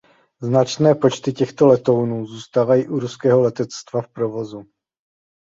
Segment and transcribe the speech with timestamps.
[0.41, 4.63] Značné počty těchto letounů zůstávají u ruského letectva v provozu.